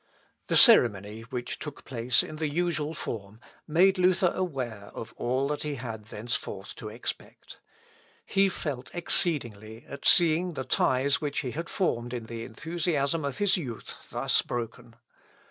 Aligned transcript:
The 0.47 0.57
ceremony, 0.57 1.21
which 1.29 1.59
took 1.59 1.85
place 1.85 2.23
in 2.23 2.37
the 2.37 2.47
usual 2.49 2.95
form, 2.95 3.39
made 3.67 3.99
Luther 3.99 4.31
aware 4.33 4.89
of 4.95 5.13
all 5.15 5.47
that 5.49 5.61
he 5.61 5.75
had 5.75 6.07
thenceforth 6.07 6.73
to 6.77 6.89
expect. 6.89 7.59
He 8.25 8.49
felt 8.49 8.89
exceedingly 8.95 9.85
at 9.87 10.03
seeing 10.05 10.53
the 10.55 10.63
ties 10.63 11.21
which 11.21 11.41
he 11.41 11.51
had 11.51 11.69
formed 11.69 12.15
in 12.15 12.25
the 12.25 12.43
enthusiasm 12.45 13.23
of 13.23 13.37
his 13.37 13.57
youth, 13.57 14.09
thus 14.09 14.41
broken. 14.41 14.95